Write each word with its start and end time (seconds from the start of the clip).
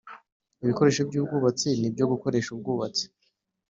ibikoresho 0.63 1.01
by 1.09 1.17
ubwubatsi 1.19 1.69
nibyo 1.79 2.03
gukoresha 2.11 2.49
mubwubatsi 2.51 3.03